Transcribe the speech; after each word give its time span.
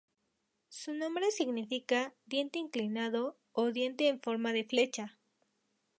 Su 0.69 0.95
nombre 0.95 1.29
significa 1.29 2.15
"diente 2.25 2.57
inclinado" 2.57 3.37
o 3.51 3.69
"diente 3.71 4.07
en 4.07 4.19
forma 4.19 4.51
de 4.51 4.63
flecha". 4.63 5.19